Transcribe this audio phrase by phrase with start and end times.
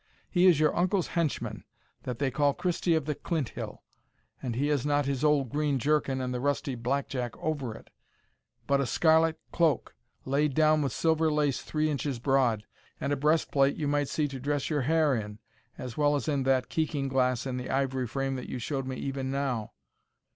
[0.31, 1.63] He is your uncle's henchman,
[2.05, 3.83] that they call Christie of the Clinthill;
[4.41, 7.91] and he has not his old green jerkin and the rusty blackjack over it,
[8.65, 9.93] but a scarlet cloak,
[10.25, 12.63] laid down with silver lace three inches broad,
[12.99, 15.37] and a breast plate you might see to dress your hair in,
[15.77, 18.95] as well as in that keeking glass in the ivory frame that you showed me
[18.95, 19.71] even now.